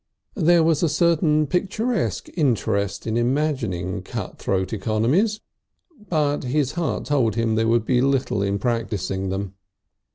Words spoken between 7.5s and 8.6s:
there would be little in